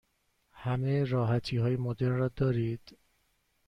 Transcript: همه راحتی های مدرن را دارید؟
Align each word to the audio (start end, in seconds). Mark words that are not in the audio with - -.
همه 0.51 1.03
راحتی 1.05 1.57
های 1.57 1.77
مدرن 1.77 2.17
را 2.17 2.27
دارید؟ 2.27 2.97